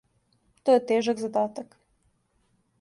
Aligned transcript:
То 0.69 0.77
је 0.77 0.81
тежак 0.93 1.21
задатак. 1.25 1.79